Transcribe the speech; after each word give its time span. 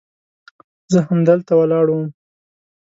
زه 0.91 0.99
همدلته 1.09 1.53
ولاړ 1.57 1.85
وم. 1.91 2.07